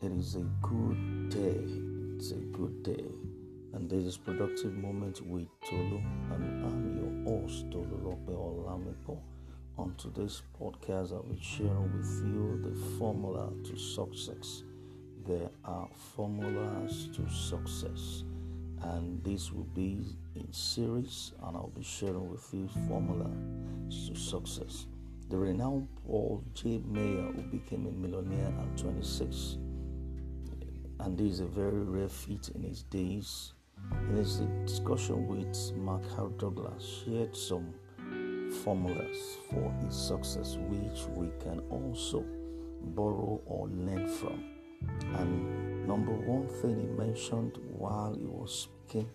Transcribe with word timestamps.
It 0.00 0.12
is 0.12 0.36
a 0.36 0.46
good 0.62 1.28
day. 1.28 1.60
It's 2.14 2.30
a 2.30 2.36
good 2.36 2.84
day. 2.84 3.04
And 3.72 3.90
this 3.90 4.04
is 4.04 4.16
Productive 4.16 4.72
Moment 4.74 5.20
with 5.26 5.48
Tolu, 5.68 6.00
and 6.30 6.64
I'm 6.64 6.96
your 6.96 7.40
host, 7.40 7.68
Tolulope 7.70 8.28
Olamipo. 8.28 9.18
On 9.76 9.92
today's 9.96 10.42
podcast, 10.56 11.12
I'll 11.12 11.24
be 11.24 11.40
sharing 11.42 11.92
with 11.98 12.22
you 12.24 12.60
the 12.62 12.96
formula 12.96 13.50
to 13.64 13.76
success. 13.76 14.62
There 15.26 15.50
are 15.64 15.88
formulas 16.14 17.08
to 17.16 17.28
success, 17.28 18.22
and 18.82 19.20
this 19.24 19.50
will 19.50 19.66
be 19.74 20.04
in 20.36 20.52
series, 20.52 21.32
and 21.42 21.56
I'll 21.56 21.72
be 21.76 21.82
sharing 21.82 22.30
with 22.30 22.48
you 22.52 22.68
formula 22.86 23.28
to 23.90 24.14
success. 24.14 24.86
The 25.28 25.36
renowned 25.36 25.88
Paul 26.06 26.44
J. 26.54 26.80
Meyer, 26.86 27.32
who 27.32 27.42
became 27.42 27.86
a 27.86 27.90
millionaire 27.90 28.54
at 28.60 28.78
26, 28.78 29.58
and 31.00 31.16
this 31.16 31.34
is 31.34 31.40
a 31.40 31.46
very 31.46 31.80
rare 31.80 32.08
feat 32.08 32.50
in 32.54 32.62
his 32.62 32.82
days. 32.84 33.52
In 34.10 34.16
his 34.16 34.40
discussion 34.66 35.26
with 35.28 35.76
Mark 35.76 36.02
Howard 36.16 36.38
Douglas, 36.38 37.02
shared 37.04 37.36
some 37.36 37.72
formulas 38.64 39.38
for 39.50 39.72
his 39.84 39.94
success, 39.94 40.56
which 40.68 41.06
we 41.16 41.30
can 41.40 41.60
also 41.70 42.24
borrow 42.96 43.40
or 43.46 43.68
learn 43.68 44.08
from. 44.08 44.42
And 45.16 45.86
number 45.86 46.12
one 46.12 46.48
thing 46.60 46.80
he 46.80 46.86
mentioned 46.86 47.58
while 47.72 48.14
he 48.14 48.26
was 48.26 48.68
speaking 48.68 49.08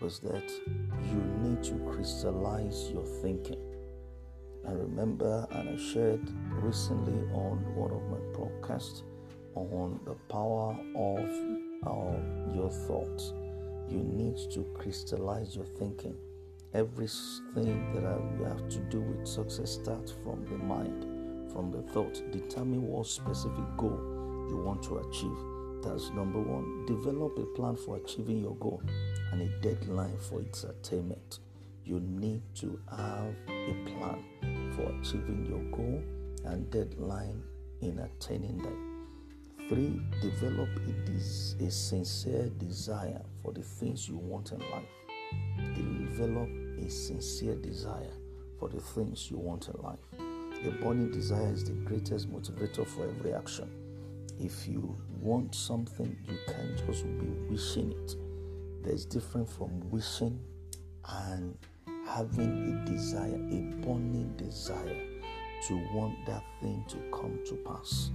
was 0.00 0.18
that 0.20 0.50
you 1.10 1.22
need 1.42 1.62
to 1.64 1.74
crystallize 1.90 2.90
your 2.90 3.04
thinking. 3.22 3.60
I 4.66 4.72
remember, 4.72 5.46
and 5.50 5.70
I 5.70 5.76
shared 5.76 6.30
recently 6.50 7.20
on 7.32 7.58
one 7.74 7.90
of 7.90 8.02
my 8.10 8.18
podcasts 8.38 9.02
on 9.54 10.00
the 10.04 10.14
power 10.32 10.76
of 10.96 11.30
our, 11.86 12.16
your 12.54 12.70
thoughts. 12.70 13.32
You 13.88 13.98
need 13.98 14.36
to 14.52 14.64
crystallize 14.74 15.54
your 15.54 15.66
thinking. 15.66 16.16
Everything 16.72 17.92
that 17.94 18.20
you 18.38 18.44
have 18.44 18.68
to 18.68 18.78
do 18.90 19.00
with 19.00 19.28
success 19.28 19.72
starts 19.72 20.12
from 20.24 20.44
the 20.46 20.58
mind, 20.58 21.04
from 21.52 21.70
the 21.70 21.82
thought. 21.92 22.20
Determine 22.32 22.82
what 22.82 23.06
specific 23.06 23.64
goal 23.76 24.00
you 24.48 24.56
want 24.56 24.82
to 24.84 24.98
achieve. 24.98 25.36
That's 25.82 26.10
number 26.10 26.40
one. 26.40 26.86
Develop 26.86 27.38
a 27.38 27.44
plan 27.56 27.76
for 27.76 27.96
achieving 27.96 28.40
your 28.40 28.56
goal 28.56 28.82
and 29.32 29.42
a 29.42 29.48
deadline 29.60 30.18
for 30.18 30.40
its 30.40 30.64
attainment. 30.64 31.40
You 31.84 32.00
need 32.00 32.42
to 32.56 32.80
have 32.90 33.34
a 33.48 33.74
plan 33.84 34.72
for 34.74 34.92
achieving 34.98 35.46
your 35.46 35.62
goal 35.76 36.02
and 36.44 36.70
deadline 36.70 37.42
in 37.82 37.98
attaining 37.98 38.58
that. 38.58 38.93
Three, 39.68 39.98
develop 40.20 40.68
a, 40.76 40.92
des- 41.06 41.64
a 41.64 41.70
sincere 41.70 42.50
desire 42.58 43.22
for 43.42 43.52
the 43.52 43.62
things 43.62 44.06
you 44.06 44.18
want 44.18 44.52
in 44.52 44.58
life. 44.58 44.88
Develop 45.74 46.48
a 46.78 46.90
sincere 46.90 47.54
desire 47.54 48.12
for 48.60 48.68
the 48.68 48.80
things 48.80 49.30
you 49.30 49.38
want 49.38 49.68
in 49.68 49.82
life. 49.82 49.98
A 50.66 50.70
burning 50.82 51.10
desire 51.10 51.50
is 51.52 51.64
the 51.64 51.72
greatest 51.72 52.30
motivator 52.30 52.86
for 52.86 53.08
every 53.08 53.32
action. 53.32 53.70
If 54.38 54.68
you 54.68 54.96
want 55.20 55.54
something, 55.54 56.14
you 56.28 56.36
can't 56.46 56.86
just 56.86 57.04
be 57.18 57.26
wishing 57.48 57.92
it. 57.92 58.16
There's 58.82 59.06
different 59.06 59.48
from 59.48 59.80
wishing 59.88 60.38
and 61.08 61.56
having 62.06 62.82
a 62.86 62.90
desire, 62.90 63.34
a 63.34 63.86
burning 63.86 64.34
desire 64.36 65.06
to 65.68 65.74
want 65.94 66.14
that 66.26 66.44
thing 66.60 66.84
to 66.88 66.96
come 67.10 67.38
to 67.46 67.54
pass. 67.66 68.10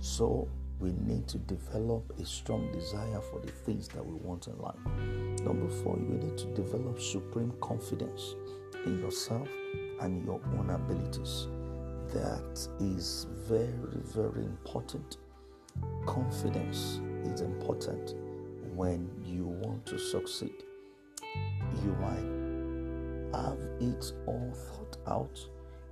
So 0.00 0.48
we 0.82 0.92
need 1.06 1.28
to 1.28 1.38
develop 1.38 2.12
a 2.18 2.26
strong 2.26 2.70
desire 2.72 3.20
for 3.20 3.40
the 3.40 3.52
things 3.52 3.86
that 3.88 4.04
we 4.04 4.14
want 4.14 4.48
in 4.48 4.58
life. 4.58 4.74
Number 5.44 5.68
four, 5.68 5.96
you 5.96 6.18
need 6.18 6.36
to 6.38 6.46
develop 6.46 7.00
supreme 7.00 7.52
confidence 7.60 8.34
in 8.84 8.98
yourself 8.98 9.48
and 10.00 10.24
your 10.24 10.40
own 10.58 10.70
abilities. 10.70 11.46
That 12.12 12.68
is 12.80 13.28
very, 13.46 14.00
very 14.02 14.44
important. 14.44 15.18
Confidence 16.04 17.00
is 17.24 17.42
important 17.42 18.16
when 18.74 19.08
you 19.24 19.44
want 19.44 19.86
to 19.86 19.98
succeed. 19.98 20.64
You 21.84 21.96
might 22.00 23.38
have 23.40 23.60
it 23.80 24.12
all 24.26 24.52
thought 24.52 24.96
out, 25.06 25.38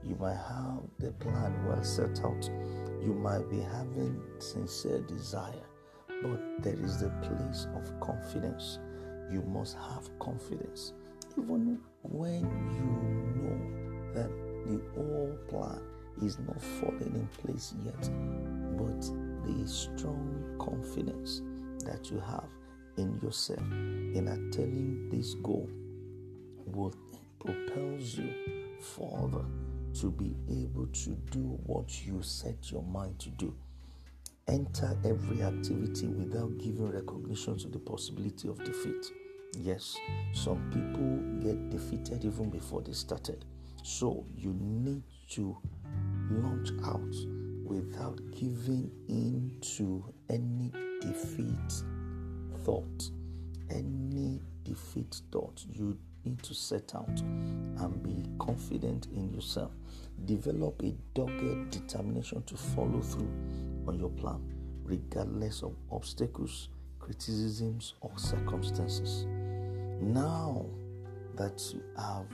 you 0.04 0.16
might 0.16 0.36
have 0.36 0.80
the 0.98 1.12
plan 1.12 1.54
well 1.66 1.82
set 1.82 2.20
out 2.24 2.48
you 3.02 3.14
might 3.14 3.48
be 3.48 3.60
having 3.60 4.20
sincere 4.38 5.00
desire, 5.00 5.66
but 6.22 6.62
there 6.62 6.78
is 6.84 7.00
the 7.00 7.08
place 7.22 7.66
of 7.74 7.98
confidence. 8.00 8.78
You 9.32 9.42
must 9.42 9.76
have 9.76 10.10
confidence. 10.18 10.92
Even 11.38 11.78
when 12.02 12.42
you 12.76 13.40
know 13.40 14.12
that 14.12 14.28
the 14.66 14.82
whole 14.94 15.34
plan 15.48 15.80
is 16.22 16.38
not 16.40 16.60
falling 16.60 17.14
in 17.14 17.28
place 17.42 17.72
yet, 17.82 18.10
but 18.76 19.00
the 19.46 19.66
strong 19.66 20.56
confidence 20.58 21.40
that 21.86 22.10
you 22.10 22.20
have 22.20 22.48
in 22.98 23.18
yourself 23.22 23.60
in 23.60 24.28
attaining 24.28 25.08
this 25.08 25.34
goal 25.34 25.70
will 26.66 26.94
propels 27.38 28.18
you 28.18 28.30
further 28.80 29.46
to 29.94 30.10
be 30.10 30.36
able 30.48 30.86
to 30.86 31.10
do 31.30 31.58
what 31.66 32.04
you 32.06 32.22
set 32.22 32.70
your 32.70 32.82
mind 32.82 33.18
to 33.18 33.30
do. 33.30 33.54
Enter 34.48 34.96
every 35.04 35.42
activity 35.42 36.08
without 36.08 36.56
giving 36.58 36.90
recognition 36.90 37.58
to 37.58 37.68
the 37.68 37.78
possibility 37.78 38.48
of 38.48 38.62
defeat. 38.64 39.06
Yes, 39.56 39.96
some 40.32 40.70
people 40.70 41.16
get 41.40 41.70
defeated 41.70 42.24
even 42.24 42.50
before 42.50 42.82
they 42.82 42.92
started. 42.92 43.44
So 43.82 44.26
you 44.36 44.54
need 44.58 45.02
to 45.30 45.56
launch 46.30 46.70
out 46.84 47.14
without 47.64 48.20
giving 48.32 48.90
in 49.08 49.56
to 49.76 50.04
any 50.28 50.72
defeat 51.00 51.84
thought. 52.64 53.10
Any 53.70 54.40
defeat 54.64 55.20
thought. 55.30 55.64
You 55.68 55.96
need 56.24 56.42
to 56.42 56.54
set 56.54 56.94
out 56.94 57.22
and 57.80 58.02
be 58.02 58.24
confident 58.38 59.08
in 59.14 59.32
yourself. 59.32 59.72
Develop 60.24 60.82
a 60.82 60.94
dogged 61.14 61.70
determination 61.70 62.42
to 62.44 62.56
follow 62.56 63.00
through 63.00 63.32
on 63.86 63.98
your 63.98 64.10
plan, 64.10 64.40
regardless 64.84 65.62
of 65.62 65.74
obstacles, 65.90 66.68
criticisms, 66.98 67.94
or 68.00 68.10
circumstances. 68.16 69.26
Now 70.00 70.66
that 71.36 71.62
you 71.72 71.82
have 71.96 72.26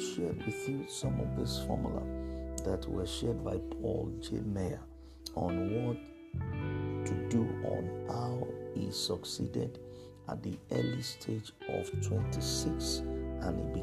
shared 0.00 0.44
with 0.44 0.68
you 0.68 0.84
some 0.88 1.18
of 1.20 1.36
this 1.36 1.62
formula 1.66 2.02
that 2.64 2.86
were 2.88 3.06
shared 3.06 3.42
by 3.42 3.58
Paul 3.80 4.12
J. 4.20 4.40
Meyer 4.40 4.80
on 5.34 5.86
what 5.86 5.96
to 7.06 7.28
do 7.28 7.42
on 7.64 8.04
how 8.08 8.46
he 8.74 8.90
succeeded 8.90 9.78
at 10.28 10.42
the 10.42 10.58
early 10.72 11.02
stage 11.02 11.52
of 11.68 11.90
26 12.02 12.98
and 13.42 13.74
he 13.74 13.79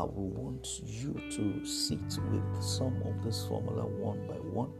I 0.00 0.04
will 0.04 0.30
want 0.30 0.80
you 0.82 1.12
to 1.12 1.66
sit 1.66 2.00
with 2.30 2.62
some 2.62 3.02
of 3.04 3.22
this 3.22 3.44
formula 3.46 3.84
one 3.84 4.26
by 4.26 4.36
one 4.36 4.72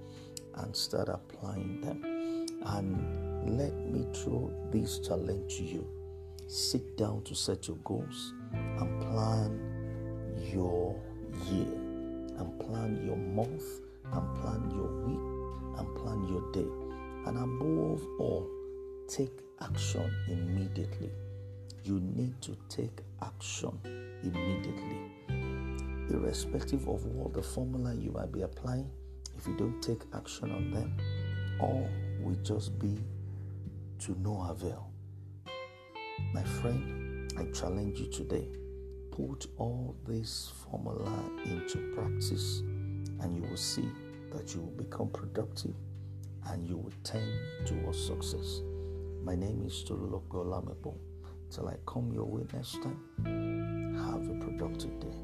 and 0.54 0.74
start 0.74 1.10
applying 1.10 1.82
them. 1.82 2.46
And 2.64 3.58
let 3.58 3.76
me 3.76 4.06
throw 4.14 4.50
this 4.72 4.98
challenge 5.00 5.58
to 5.58 5.64
you. 5.64 5.86
Sit 6.48 6.96
down 6.96 7.22
to 7.24 7.34
set 7.34 7.68
your 7.68 7.76
goals 7.84 8.32
and 8.54 9.02
plan 9.02 9.60
your 10.54 10.98
year, 11.50 11.74
and 12.38 12.58
plan 12.58 13.04
your 13.04 13.16
month, 13.16 13.64
and 14.14 14.36
plan 14.40 14.70
your 14.70 14.88
week, 15.04 15.80
and 15.80 15.96
plan 15.96 16.28
your 16.28 16.50
day. 16.52 16.70
And 17.26 17.36
above 17.36 18.02
all, 18.18 18.48
take 19.06 19.38
action 19.60 20.10
immediately 20.28 21.10
you 21.84 22.00
need 22.00 22.40
to 22.42 22.56
take 22.68 23.00
action 23.22 23.78
immediately. 24.22 25.10
Irrespective 26.10 26.88
of 26.88 27.06
what 27.06 27.32
the 27.32 27.42
formula 27.42 27.94
you 27.94 28.10
might 28.10 28.32
be 28.32 28.42
applying, 28.42 28.90
if 29.38 29.46
you 29.46 29.56
don't 29.56 29.80
take 29.80 30.02
action 30.12 30.50
on 30.50 30.70
them, 30.72 30.96
all 31.60 31.88
will 32.20 32.34
just 32.42 32.78
be 32.78 32.98
to 34.00 34.16
no 34.20 34.42
avail. 34.50 34.90
My 36.34 36.42
friend, 36.42 37.32
I 37.38 37.44
challenge 37.52 38.00
you 38.00 38.10
today. 38.10 38.48
Put 39.12 39.46
all 39.56 39.94
this 40.04 40.52
formula 40.64 41.30
into 41.44 41.94
practice, 41.94 42.60
and 43.20 43.36
you 43.36 43.42
will 43.48 43.56
see 43.56 43.88
that 44.32 44.52
you 44.54 44.62
will 44.62 44.84
become 44.84 45.10
productive 45.10 45.74
and 46.48 46.66
you 46.66 46.76
will 46.76 46.92
tend 47.04 47.30
towards 47.66 48.04
success. 48.04 48.62
My 49.22 49.36
name 49.36 49.62
is 49.64 49.84
Tolulope 49.84 50.28
Olamipo. 50.30 50.94
Till 51.50 51.68
I 51.68 51.76
come 51.86 52.12
your 52.12 52.24
way 52.24 52.44
next 52.52 52.82
time, 52.82 52.98
have 53.96 54.28
a 54.28 54.44
productive 54.44 54.98
day. 55.00 55.16